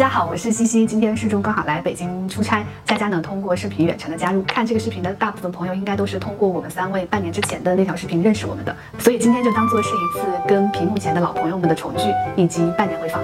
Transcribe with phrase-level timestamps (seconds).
[0.00, 13.20] 家好，我是西西，今天适中刚好来北京出差，佳佳呢通过视频远程的加入，看这个视频的大部分朋友应该都是通过我们三位半年之前的那条视频认识我们的，所以今天就当做是一次跟屏幕前的老朋友们的重聚，以及半年回访。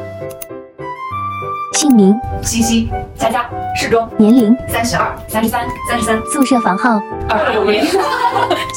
[1.72, 7.86] 姓名：西西、佳佳、适中，年龄：三十二、三十三、三十三，宿舍房号：二六零。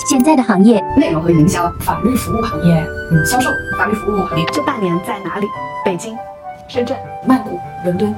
[0.09, 2.81] 现在的行业：内容和营销、法律服务行业，
[3.11, 4.45] 嗯，销售、法律服务行业。
[4.53, 5.47] 这半年在哪里？
[5.83, 6.15] 北京、
[6.69, 6.95] 深圳、
[7.25, 8.15] 曼谷、伦敦。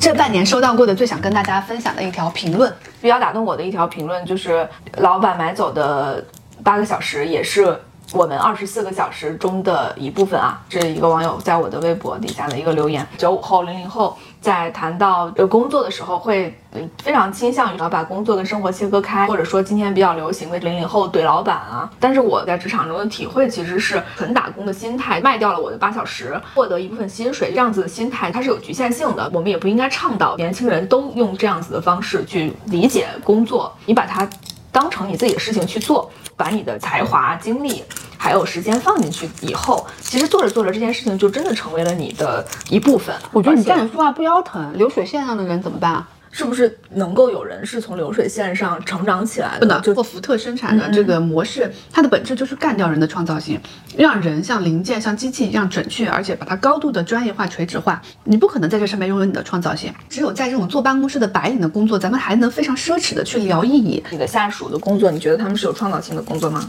[0.00, 2.70] 这半年收到过的最想跟大家分享的一条评论，
[3.00, 6.22] 比较打动我的一条评论就是，老板买走的
[6.64, 7.80] 八个小时也是
[8.12, 10.60] 我们二十四个小时中的一部分啊。
[10.68, 13.06] 这是一个网友在我的微博底下的一个留言。
[13.16, 16.54] 九五后、零零后在谈到呃工作的时候，会
[17.02, 21.90] 非常倾向于要把工作跟生活切割开，或者说今天比较流行的零零后怼老板啊。
[21.98, 29.30] 但是我在职场中的体会其实是纯打工的心态，卖掉了我的八小时，获得一部分薪水，这样子的心态它是有局限性的。
[29.32, 34.28] 我们也不应该倡导年轻人都用这样子的方式去理解工作，你把它
[34.70, 37.82] 当成你自己的事情去做，把你的才华、精力
[38.24, 43.14] 还有时间放进去以后，其实做着做着这件事情就真的成为了你的一部分。
[43.32, 46.08] 我觉得你站着说话不腰疼，流水线上的人怎么办啊？
[46.30, 49.60] 是不是能够有人是从流水线上成长起来的？
[49.60, 53.60] 不能，就做福特生产的这个模式，它的本质就是干掉人的创造性，
[53.94, 58.00] 让人像零件、像机器一样准确，而且把它高度的专业化、垂直化。
[58.24, 59.92] 你不可能在这上面拥有你的创造性。
[60.08, 64.02] 只有在这种坐办公室的白领的工作，咱们还能非常奢侈的去聊意义。
[64.10, 66.66] 你的下属的工作，你觉得他们是有创造性的工作吗？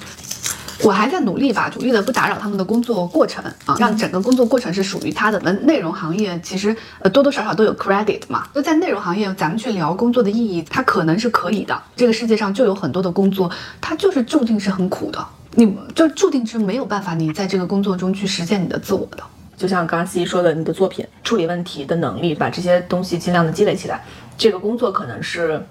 [0.84, 5.40] 我还在努力吧，努力的不打扰他们的工作过程啊，让整个工作过程是属于他的。
[5.40, 11.82] 我们内容行业其实呃多多少少都有 credit 嘛，就在内容行业，咱们去聊工作的意义，它可能是可以的。
[11.96, 19.24] 这个世界上就有很多的工作，它就是注定是很苦的，你就注定是没有办法你在这个工作中去实现你的自我的。
[19.58, 24.04] 就像刚刚西西说的，你的作品处理问题的能力，把这些东西尽量的积累起来，
[24.38, 25.66] 这个工作可能是。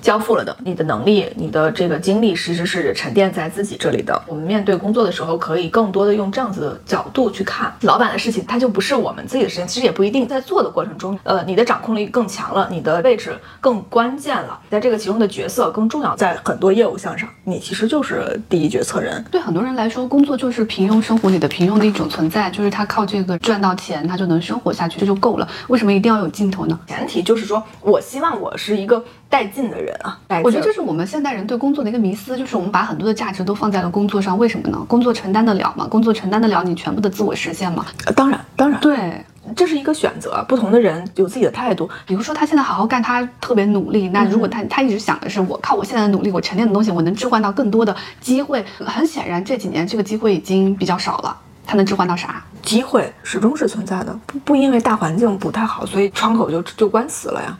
[0.00, 4.20] 交付了的，你的能力、你的这个精力，其实是沉淀在自己这里的。
[4.26, 9.66] 我们面对工作的时候，可以更多的用这样子的角度去看老板的事情，它就不是我们自己的事情。
[9.66, 16.16] 其实也不一定，在做的过程中，呃，你的掌控力更强了，你的位置更关键了，在这个其中的角色更重要。
[16.16, 19.24] 在很多业务项上，你其实就是第一决策人。
[19.30, 25.48] 对很多人来说，工作就是平庸生活里的平庸的一种存在，就是他靠这个赚到钱，他就能生活下去，这就够了。
[25.68, 26.78] 为什么一定要有尽头呢？
[26.86, 30.18] 前提就是说我希望我是一个带劲的人啊。
[30.42, 34.78] 我觉得这是我们现代人对工作的一个迷思，就是我们把很多的价值都放在了工作上，为什么呢？
[34.88, 35.86] 工作承担得了吗？
[35.86, 37.84] 工作承担得了你全部的自我实现吗？
[38.06, 39.24] 呃当然，当然，对，
[39.54, 41.88] 这是一个选择，不同的人有自己的态度。
[42.06, 44.08] 比如说他现在好好干，他特别努力。
[44.08, 48.64] 那如果他他一直想的是我靠我现在的努力，我沉淀的东西，我能置换到更多的机会。
[48.78, 52.42] 很显然这几年这个机会已经比较少了，他能置换到啥？
[52.62, 57.56] 机会始终是存在的，不不因为大环境不太好，所以窗口就就关死了呀。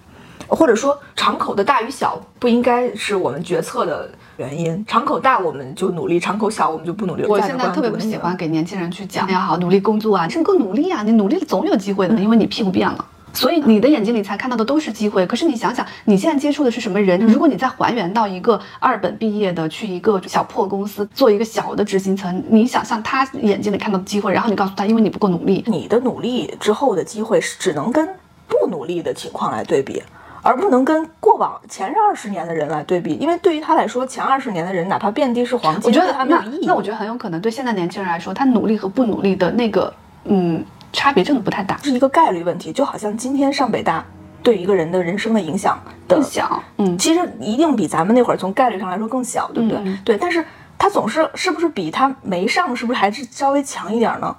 [0.48, 7.24] 或者说场口的大与小不应该是我们决策的原因，场口大我们就努力，场口小我们就不努力。
[7.26, 13.04] 我现在特别不喜欢给年轻人去讲要好努力工作啊，你够努力啊，你努力了总有机会的，因为你屁股变了。
[13.34, 17.20] 所以你的眼睛里才看到的都是机会，可是你想想，你现在接触的是什么人？
[17.26, 28.08] 如果你再还原到一个二本毕业的，去一个小破公司做一个小的执行层，你想象他眼睛里看到的机会，然后你告诉他，因为你不够努力，你的努力之后的机会是只能跟
[28.48, 30.02] 不努力的情况来对比。
[30.42, 36.66] 而不能跟过往前二十年的人来对比，因为对于他来说，前二十年的人哪怕遍地是黄金，我觉得他没有意义。
[36.66, 39.92] 那我觉得很有可能对现在年轻人来说，他努力和不努力的那个
[40.24, 42.72] 嗯差别真的不太大，是一个概率问题。
[42.72, 44.04] 就好像今天上北大
[44.42, 49.78] 对一个人的人生的影响的更小，嗯，其实一定比咱们那会儿从概率上来说更小，对不对？
[49.84, 50.44] 嗯对，但是
[50.78, 54.34] 他总是是不是比他没上是不是还是稍微强一点呢？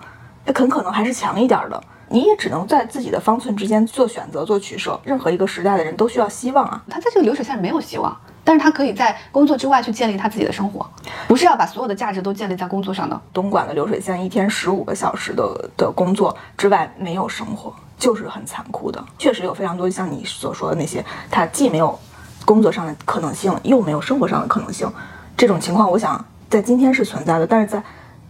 [0.56, 1.80] 很可能还是强一点的。
[2.10, 5.00] 你也只能在自己的方寸之间做选择、做取舍。
[5.04, 6.84] 任何一个时代的人都需要希望啊。
[6.90, 10.86] 他在这个流水线上没有希望，但是他可以在工作之外去建立他自己的生活，
[11.28, 13.20] 不是要把所有的价值都建立在工作上的。
[13.32, 19.04] 东莞的流水线一天十五个小时的的工作之外没有生活，就是很残酷的。
[19.18, 21.98] 确实有非常多像你所说的那些，他既没有
[22.46, 24.92] 工作上的可能性，又没有生活上的可能性。
[25.38, 27.82] 这种情况，我想在今天是存在的，但是在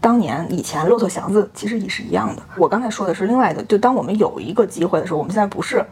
[0.02, 2.42] 当年以前骆驼祥子其实也是一样的。
[2.58, 5.86] 我刚才说的是另外的，就当我们有一个机会的时候，我们现在不是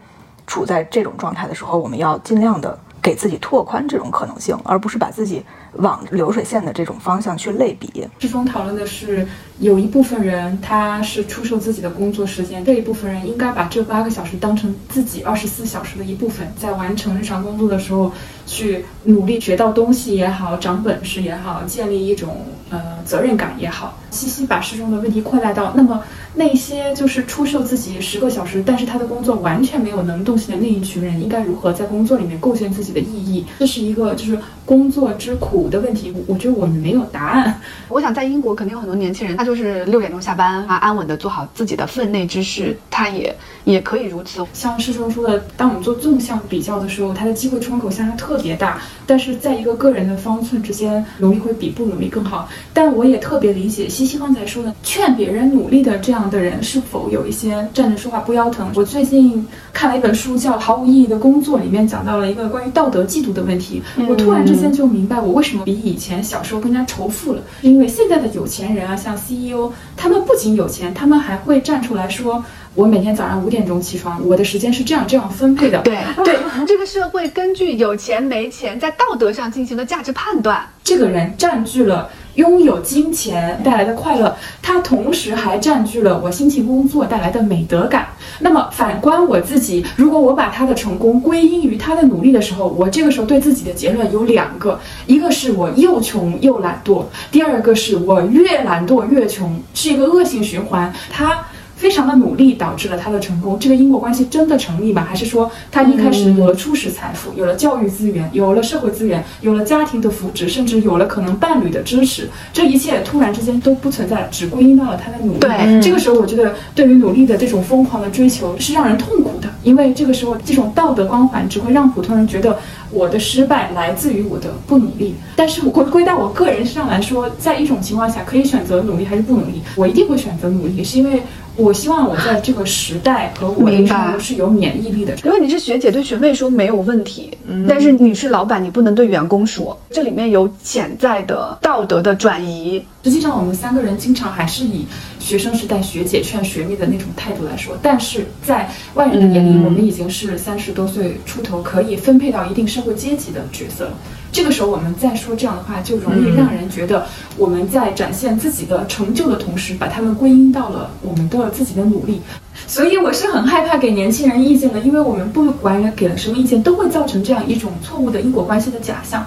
[0.46, 5.44] 处在这种状态的时候，我们要尽量的给自己拓宽这种可能性，而不是把自己
[5.74, 8.08] 往流水线的这种方向去类比。
[8.18, 9.26] 之中讨论的是，
[9.58, 18.10] 有一部分人他是出售自己的工作时间，这一部分人应该把这八个小时当成自己二十四小时的一部分，在完成日常工作的时候
[18.48, 23.96] 去努力学到东西也好，长本事也好，建立一种呃责任感也好。
[24.10, 26.02] 西西把诗中的问题扩大到，那么
[26.34, 33.44] 那些就是出售自己十个小时，但是他的工作完全没有能动性的那一群人，应该如何在工作里面构建自己的意义？
[33.58, 36.10] 这是一个就是工作之苦的问题。
[36.10, 37.60] 我我觉得我们没有答案。
[37.88, 43.34] 我想在英国肯定有很多年轻人，他就是六点钟下班，啊安稳的做好自己的分内之事，他也
[43.64, 44.42] 也可以如此。
[44.54, 52.48] 像师兄说的，当我们做纵向比较的时候，他的机会窗口相差特别大，但是在一个个人的方寸之间，努力会比不努力更好。
[52.72, 58.70] 但我也特别理解西西刚才说的，劝别人努力的这样的人，是否有一些站着说话不腰疼？
[58.74, 63.82] 我最近看了一本书，叫《毫无意义的工作》，里面讲到了一个关于道德嫉妒的问题。
[64.08, 72.44] 我突然之间就明白，我为什么比以前小时候更加仇富了，是因为现在的有钱人啊，像 CEO，他们不仅有钱，他们还会站出来说。
[72.74, 75.80] 我每天早上五点钟起床，我的时间是这样这样分配的。
[75.82, 80.64] 对对，这个社会根据有钱没钱，在道德上进行的价值判断。
[80.84, 88.06] 这个人占据了拥有金钱带来的快乐，他同时还占据了我辛勤工作带来的美德感。
[88.38, 100.92] 那么反观我自己，如果我把他的成功归因于他的努力的时候，我这个时候对自己的结论有两个：一个是我又穷又懒惰；第二个是我越懒惰越穷，是一个恶性循环。
[101.10, 101.44] 他。
[101.78, 105.06] 非常的努力导致了他的成功，这个因果关系真的成立吗？
[105.08, 115.38] 还是说他一开始有了初始财富，有了教育资源，有了社会资源，有了家庭的扶持，甚至有了可能伴侣的支持，这一切突然之间都不存在了，只归因到了他的努力。
[115.38, 122.58] 对，这个时候我觉得对于努力的这种疯狂的追求是让人痛苦的，因为这个时候这种道德光环只会让普通人觉得
[122.90, 125.14] 我的失败来自于我的不努力。
[125.36, 131.22] 但是回归到我个人身上来说，在一种情况下可以选择努力还是不努力，我一定会选择努力，是因为。
[131.58, 135.14] 我希望我在这个时代和我的生活是有免疫力的。
[135.24, 137.36] 因为你是学姐，对学妹说没有问题，
[137.68, 142.82] 但是你是老板，你不能对员工说，这里面有潜在的道德的转移。
[143.02, 144.86] 实际上，我们三个人经常还是以
[145.28, 153.92] 学生时代学姐劝学妹的那种态度来说，但是在外人的眼里，我们已经是三十多岁出头，可以分配到一定社会阶级的角色了。
[154.32, 157.04] 这个时候，我们再说这样的话，就容易让人觉得
[157.36, 162.22] 我们在展现自己的成就的同时，把他们归因到了我们的自己的努力。
[162.66, 169.26] 所以，我是很害怕给年轻人意见的，因为我们不管给了什么意见，都会造成这样一种错误的因果关系的假象。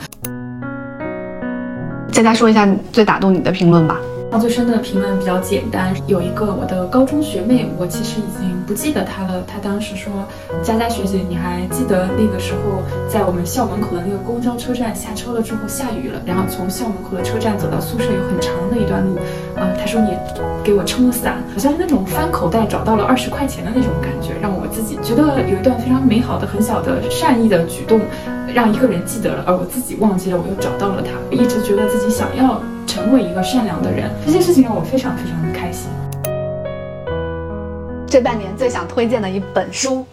[2.12, 4.00] 佳佳说一下最打动你的评论吧。
[4.32, 9.44] 印象最深的评论比较简单，有一个我的高中学妹，我其实已经不记得她了。
[9.46, 10.10] 她当时说
[10.64, 19.18] ：“佳佳学姐，你还记得那个时候在我们校门口的那个公交车站下车了之后下雨了，然后从校门口的车站走到宿舍有很长的一段路。
[19.58, 20.16] 啊，她说你
[20.64, 28.00] 给我撑了伞，好像是那种翻口袋找到了二十块钱的那种感觉，让我自己觉得有一段非常美好的、很小的善意的举动，
[28.56, 31.12] 让一个人记得了，而我自己忘记了，我又找到了他。
[31.36, 35.90] 一直觉得自己想要。”成为一个善良的人，这件事情让我非常非常的开心。
[38.06, 40.06] 这半年最想推荐的一本书，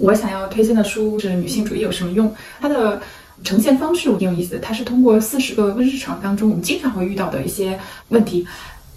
[0.00, 2.26] 我想要推荐的书是《女性主义有什么用》。
[2.60, 3.00] 它的
[3.44, 7.78] 呈现方式挺有意思，它是通过四十个日常当中我们经常会遇到的一些
[8.08, 8.44] 问题，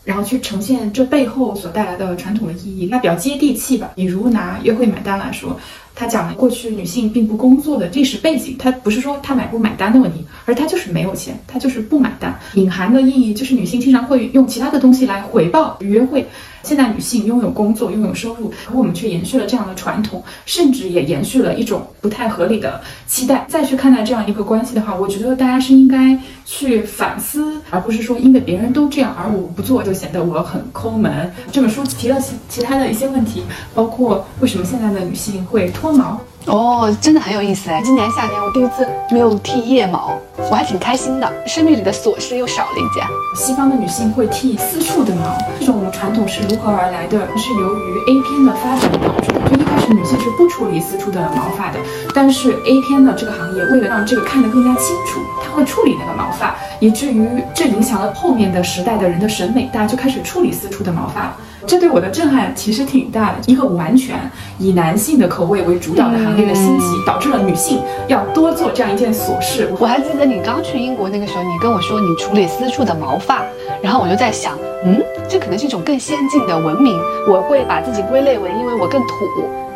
[0.04, 2.88] 然后去呈现这背后所带来的传统的意义。
[2.90, 3.92] 那比较接地气吧。
[3.94, 5.60] 比如拿约会买单来说。
[5.96, 12.38] 他讲了过去女性并不工作的历史背景，他不是说她买不买单的问题，而她就是没有钱，她就是不买单。
[12.56, 16.26] 隐含的意义就是女性经常会用其他的东西来回报约会。
[16.64, 23.46] 现在女性拥有工作，拥有收入，而我们却延续了这样的传统，甚至也延续了一种不太合理的期待。
[23.50, 31.30] 再去看待这样一个关系的话，我觉得大家是应该去反思，而不是说因为别人都这样，而我不做就显得我很抠门。
[31.52, 33.44] 这本书提了其其他的一些问题，
[33.76, 36.18] 包括为什么现在的女性会脱毛。
[36.46, 37.82] 哦，真的很有意思哎！
[37.84, 40.18] 今年夏天我第一次没有剃腋毛，
[40.50, 43.06] 我还挺开心的，生命里的琐事又少了一件。
[43.36, 47.28] 西方的女性会剃私处的毛，这种传统是如何而来的？
[47.36, 49.40] 是由于 A 片的发展导致的。
[49.50, 51.80] 就一开始女性是不处理私处的毛发的，
[52.16, 61.36] 但是 A 片的这个行业为了让这个看得更加清楚，它会处理那个毛发，以至于这影响了后面的时代的人的审美，大家就开始处理私处的毛发。
[61.66, 63.36] 这对我的震撼其实挺大的。
[63.48, 64.16] 一个完全
[64.60, 69.72] 以男性的口味为主导的行业的兴起，导致了女性要多做这样一件琐事。
[69.80, 73.44] 我还记得你刚去英国那个时候，你跟我说你处理私处的毛发，
[73.82, 77.00] 然后我就在想，嗯，这可能是一种更先进的文明。
[77.28, 79.16] 我会把自己归类为，因为我更土，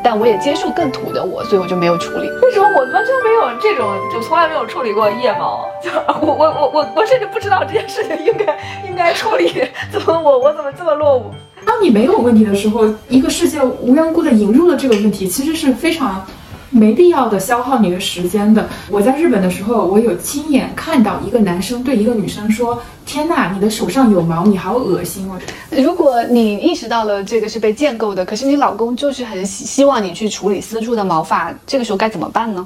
[0.03, 2.29] 但我也接受更土的我，所以我就没有处理。
[2.44, 5.65] 为什么我完全没有这种，就从来没有处理过腋毛？
[5.82, 5.89] 就
[6.22, 11.32] 我我我我我甚至不知道这件事情应该应该处理，怎么我我怎么这么落伍？
[11.68, 16.26] 当你没有问题的时候，一个世界无缘无故的引入了这个问题，其实是非常
[16.70, 18.68] 没必要的消耗你的时间的。
[18.90, 25.38] 我在日本的时候，我有亲眼看到一个男生对一个女生说：“天呐，你的手上有毛，你好恶心哦。”
[25.70, 32.66] 如果你意识到了这个是被建构的，可是你老公就是很希希望你去处理私处的毛发，这个时候该怎么办呢？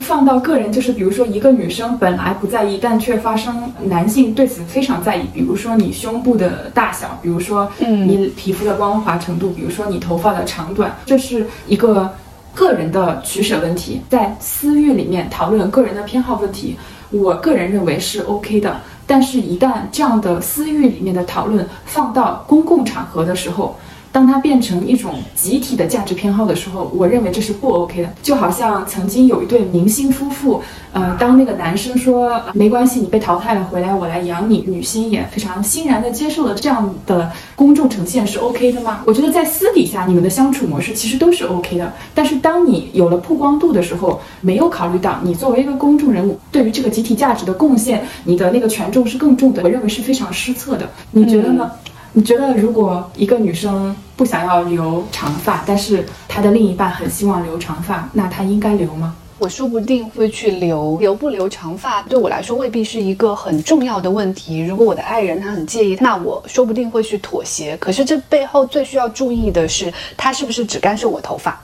[0.00, 5.26] 放到个人，就是比如说一个女生本来不在意，但却发生男性对此非常在意。
[5.34, 12.10] 比如说你胸部的大小，比如说你皮肤的光滑程度，比如说你头发的长短，这是一个
[12.54, 14.00] 个人的取舍问题。
[14.08, 16.76] 在私域里面讨论个人的偏好问题，
[17.10, 18.80] 我个人认为是 OK 的。
[19.06, 23.74] 但是，一旦这样的私域里面的讨论放到公共场合的时候，
[24.10, 28.08] 当它变成一种集体的价值偏好的时候，我认为这是不 OK 的。
[28.22, 30.62] 就好像曾经有一对明星夫妇，
[30.92, 39.02] 呃，当那个男生说没关系，你被淘汰了，回来我来养你，女星也非常欣然的接受了这样的公众呈现是 OK 的吗？
[39.06, 50.88] 我觉得在私底下你们的相处模式其实都是 OK 的，但是当你有了曝光度的时候，没有考虑到你作为一个公众人物对于这个集体价值的贡献，你的那个权重是更重的，我认为是非常失策的。
[51.12, 51.70] 你觉得呢？
[52.12, 59.14] 你觉得，如果一个女生不想要留长发，但是她的另一半很希望留长发，那她应该留吗？
[59.38, 64.58] 我说不定会去留，留不留长发对我来说未必是一个很重要的问题。
[64.58, 67.76] 如果我的爱人他很介意，那我说不定会去妥协。
[67.76, 71.60] 可是这背后最需要注意的是，他是不是只干涉我头发，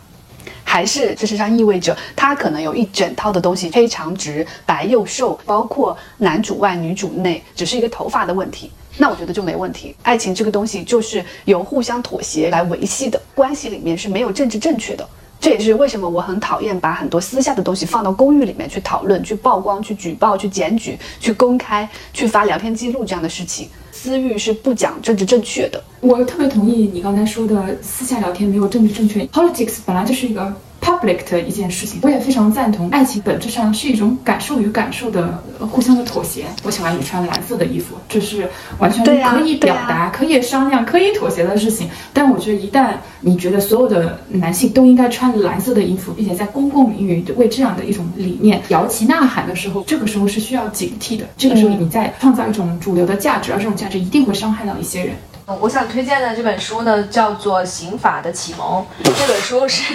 [0.63, 8.71] 还是事实上意味着他可能有一整套的东西，黑长直、白又瘦，包括男主外女主内，只是一个头发的问题。
[8.97, 9.95] 那我觉得就没问题。
[10.03, 15.07] 爱情这个东西就是由互相妥协来维系的，关系里面是没有政治正确的。
[15.41, 23.69] 这也是为什么我很讨厌把很多私下的东西放到公寓里面去讨论、去曝光、去举报、去检举、去公开、去发聊天记录这样的事情。
[23.93, 25.83] 私域是不讲政治正确的。
[26.01, 29.25] 我特别同意你刚才说的，私下聊天没有政治正确。
[29.27, 30.55] Politics 本来就是一个。
[30.85, 32.91] Public 的一件事情，我也非常赞同。
[32.91, 36.45] 爱情本质上是一种感受与感受的互相的妥协。
[36.63, 38.47] 我喜欢你穿蓝色的衣服，这是
[38.79, 41.89] 完全可以表达、可以商量、可以妥协的事情。
[42.13, 51.25] 但我觉得，一旦你觉得所有的男性都应该穿蓝色的衣服，并且在公共领域为这样的一种理念摇旗呐喊的时候，这个时候是需要警惕的。
[51.39, 55.15] 这个时候你在创造一种主流的价值，而这种价值一定会伤害到一些人。
[55.47, 58.83] 我想推荐的这本书呢，叫做《刑法的启蒙》。
[59.05, 59.95] 这本书是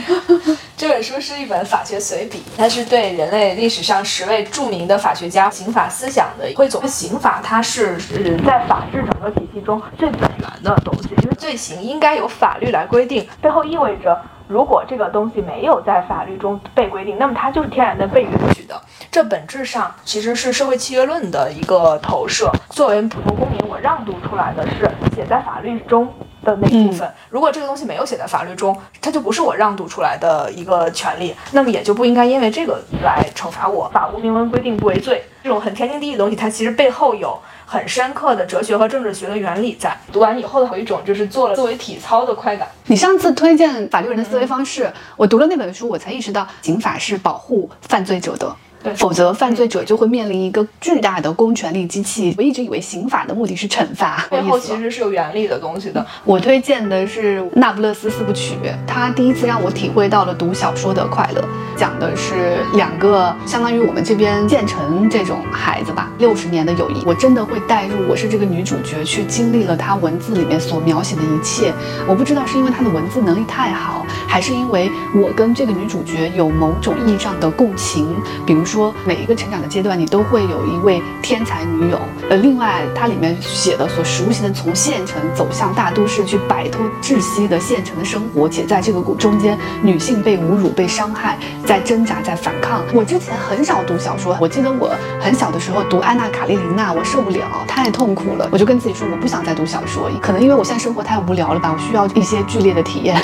[0.78, 6.88] 这本书是一本法学随笔，它是对人类历史上十位著名的法学家刑法思想的汇总。
[6.88, 7.98] 刑法它是
[8.46, 14.22] 在法治整个体系中最本源的东西，因为罪行应该由法律来规定，背后意味着。
[14.50, 18.82] 如果这个东西没有在法律中被规定，那么它就是天然的被允许的。
[19.12, 22.52] 这本质上其实是社会契约论的一个投射。
[22.72, 26.12] 作为普通公民，我让渡出来的是写在法律中
[26.44, 27.08] 的那部分。
[27.30, 33.88] 如果这个东西没有写在法律中，它就不是我让渡出来的一个权利，那么也就不应该因为这个来惩罚我。
[33.94, 37.40] 法无明文规定不为罪，这种很天经地义的东西，它其实背后有。
[37.72, 42.68] 很深刻的哲学和政治学的原理在读完以后的有一种就是做了作为体操的快感。
[42.88, 48.56] 你上次推荐法律人的思维方式，我读了那本书，我才意识到刑法是保护犯罪者的。
[48.96, 52.34] 否则，犯罪者就会面临一个巨大的公权力机器。
[52.38, 56.06] 我一直以为刑法的目的是惩罚，背后其实是有原理的东西的。
[56.24, 58.56] 我推荐的是《那不勒斯四部曲》，
[58.88, 61.44] 它第一次让我体会到了读小说的快乐。
[61.76, 71.74] 讲的是两个相当于我们这边建成这种孩子吧，六十年的友谊，我真的会带入，我是这个女主角，去经历了她文字里面所描写的一切。
[72.06, 78.69] 我不知道是因为她的文字能力太好，还是因为我跟这个女主角有某种意义上的共情，比如。
[78.70, 82.00] 说每一个成长的阶段，你都会有一位天才女友。
[82.30, 91.36] 呃，另外，它里面写的所熟悉的从县城走向大都市，去摆脱窒息的县城的生活，且在这个中间，女性被侮辱、被伤害，
[91.66, 92.84] 在挣扎、在反抗。
[92.94, 100.12] 我之前很少读小说，我记得我很小的时候读《安娜·卡列尼娜》，我受不了，太痛苦了，我就跟自己说，我不想再读小说。
[100.22, 103.20] 可能因为我现在生活太无聊了吧，我需要一些剧烈的体验。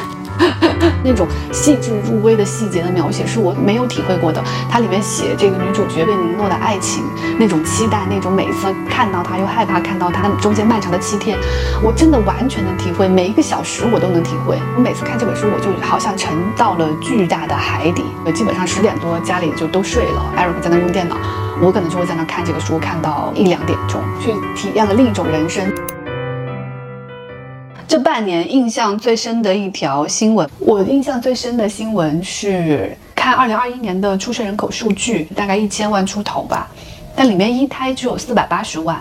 [1.04, 4.44] 那种细致入微的细节的描写是我没有体会过的。
[4.70, 7.04] 它里面写这个女主角对尼诺的爱情，
[7.38, 11.38] 那种期待，那种每次看到他又害怕看到他中间漫长的七天，
[11.84, 14.60] 我真的完全能体会，每一个小时我都能体会。
[14.76, 18.04] 我每次看这本书，我就好像沉到了巨大的海底。
[18.34, 21.16] 基本上十点多家里就都睡了，Eric 在那用电脑，
[21.62, 25.72] 我可能就会在那看这个书，看到一两点钟，去体验了另一种人生。
[27.88, 36.68] 这半年印象最深的一条新闻，我印象最深的新闻是看二零二一年的出生人口数据，大概一千万出头吧，
[37.16, 39.00] 但里面一胎只有四百八十万，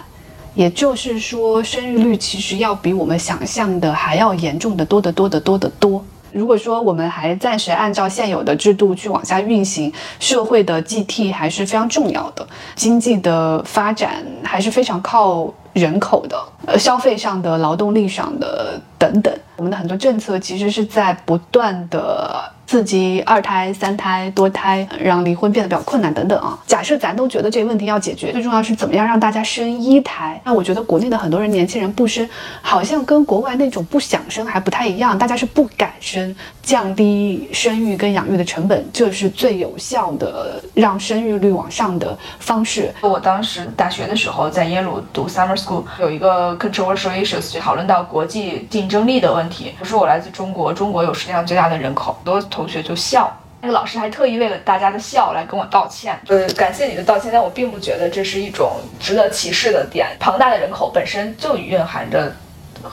[0.54, 6.04] 也就是说生育率其实要比我们想象的还要严重的多得多得多得多。
[6.30, 19.32] 如果说我们还暂时按照现有的制度去往下运行，社会的 G T 还是非常重要的，经济的发展还是非常靠人口的，呃，消费上的、劳动力上的等等。
[19.56, 22.52] 我们的很多政策其实是在不断的。
[22.66, 26.58] 刺激二胎、三胎、多胎，让离婚变得比较困难等等啊。
[26.66, 30.40] 假设咱都觉得这个问题要解决，最重要是怎么样让大家生一胎？
[30.44, 32.26] 那我觉得国内的很多人年轻人不生，
[32.62, 36.34] 好像跟国外那种不想生还不太一样，大家是不敢生，
[36.64, 42.92] 降低生育跟养育的成本，这是最有效的让生育率往上的方式。
[43.02, 49.75] 我当时大学的时候在耶鲁读 summer school，有一个 controversial issues 讨论到国际竞争力的问题。
[49.80, 52.40] 我说我来自中国，中国有世界上最大的人口，很多。
[52.50, 57.30] 同学就笑，那个老师还特意为了大家的笑来跟我道歉，呃感谢你的道歉。
[57.33, 60.09] 但我并不觉得这是一种值得歧视的点。
[60.21, 62.33] 庞大的人口本身就蕴含着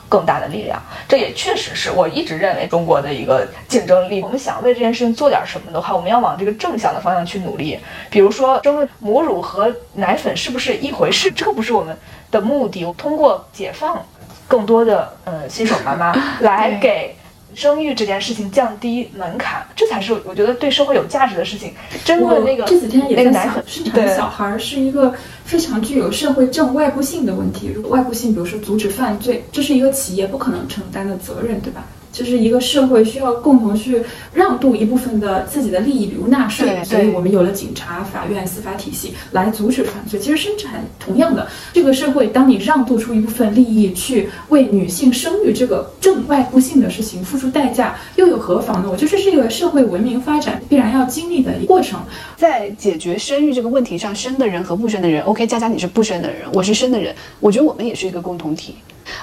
[0.10, 4.22] 更大的力量，这也确实是我一直认为中国的一个竞争力。
[4.22, 7.80] 我们想为这件事情做点什么的话，我们要往这个正向的方向去努力。
[8.10, 11.32] 比如说，生母乳和奶粉是不是一回事？
[11.32, 11.98] 这个不是我们
[12.30, 12.86] 的目的。
[12.98, 14.04] 通过解放
[14.48, 17.16] 更多的呃新手妈妈来给。
[17.54, 21.74] 生育这件事情降低门槛，这才是我觉得对社会有价值的事情。
[22.04, 27.72] 真的那个这几天也在想，生产小孩是一个非常具有社会正外部性的问题。
[27.74, 31.86] 如果外部性，比如说阻止犯罪，这是一个企业不可能承担的责任，对吧？
[32.12, 34.04] 就是一个社会需要共同去
[34.34, 40.20] 让渡一部分的自己的利益，比如纳税，所以我们有了警察、法院、司法体系来阻止犯罪。
[40.20, 48.90] 其实生产同样的，这个社会当你让渡出一部分利益去为女性生育这个正外部性的事情付出代价，又有何妨呢？
[48.92, 52.00] 我觉得这是一个社会文明发展必然要经历的过程。
[52.36, 58.76] 在解决生育这个问题上，生的人和不生的人，OK，佳佳你是不生的人，我是生的人，我觉得我们也是一个共同体。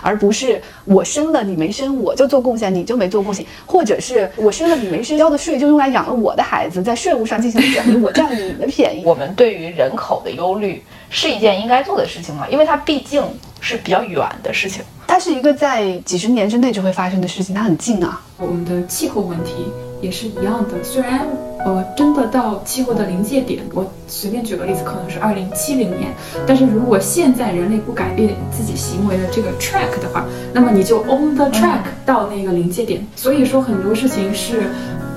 [0.03, 9.03] 而不是我生了你没生，我就做贡献，你就没做贡献，或者是我生了你没生，交的税就用来养了我的孩子，在税务上进行转移，我占了你的便宜。
[9.05, 12.47] 我们对于人口的忧虑是一件应该做的事情吗？
[12.51, 13.23] 因为它毕竟
[13.61, 18.21] 是比较远的事情，它是一个在几十年之内就会发生的事情，它很近啊。
[18.37, 19.53] 我们的气候问题
[20.01, 21.27] 也是一样的，虽然。
[21.65, 26.13] 呃，真的到气候的临界点，我随便举个例子，可能是二零七零年。
[26.47, 33.05] 但是如果现在人类不改变自己行为的这个 track 的话，那么你就 on the track 到那个临界点。
[33.17, 34.71] 所以说很多事情是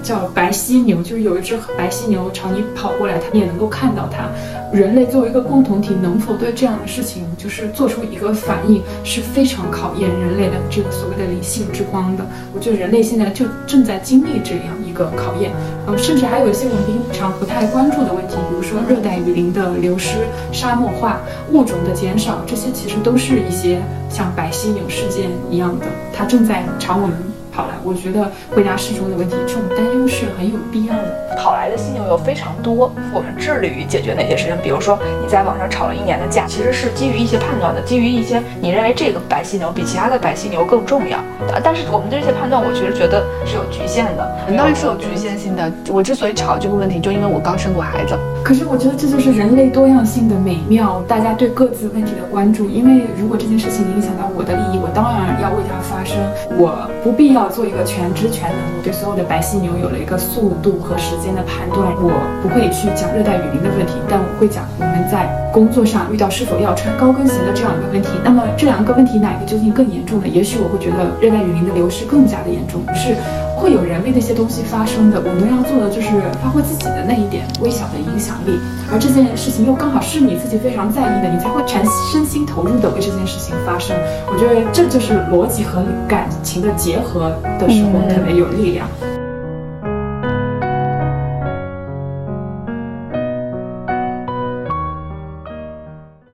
[0.03, 4.27] 叫白犀牛，就是有一只白犀牛朝你跑过来，它你也能够看到它。
[4.75, 12.25] 人类作为一个共同体，能否对这样的事情就是做出一个反应，是非常考验人类的这个所谓的理性之光的。
[12.53, 15.51] 我觉得人类现在就正在经历这样一的考验，
[15.87, 20.17] 嗯，甚至还有一些我们平常不太关注的问题，比如说热带雨林的流失、
[20.51, 21.19] 沙漠化、
[21.51, 27.15] 物种的减少，这些其实都是一些像白犀牛事件一样的，它正在朝我们。
[27.53, 31.35] 跑来，我觉得回答适中的问题，这种担忧是很有必要的。
[31.37, 34.55] 跑来的犀牛有非常多，我们致力于解决哪些事情？
[34.61, 41.17] 比如说你在网上吵了一年的架，其实是基于一些判断的，基于一些你认为这个白犀牛比其他的白犀牛更重要。
[41.63, 45.71] 但是我们的这些判断，我其实觉得是有局限的，当然是有局限性的。
[45.89, 48.15] 我之所以吵这个问题，就因为我刚生过孩子。
[48.43, 52.69] 可是我觉得这就是人类多样性的美妙，大家对各自问题的关注。
[52.69, 56.17] 因为如果这件事情影响到我的利益，我当然要为它发声。
[56.57, 61.95] 我不必要做一个全知全能，我对所有的白犀牛有了一个速度和时间的判断。
[61.95, 62.11] 我
[62.43, 68.09] 不会去讲热带雨林的问题，但我会讲我们在工作上遇到是否要穿高跟鞋的这样一个问题。
[68.25, 70.27] 那么这两个问题哪个究竟更严重呢？
[70.27, 73.15] 也许我会觉得热带雨林的流失更加的严重，是。
[73.61, 76.09] 会有人为那些东西发生的，我们要做的就是
[76.41, 78.57] 发挥自己的那一点微小的影响力，
[78.91, 83.95] 而这件事情又刚好是你自己非常在意的，你才会全身心投入的为这件事情发生。
[84.33, 88.87] 我觉得这就是逻辑和感情的结合的时候特别有力量。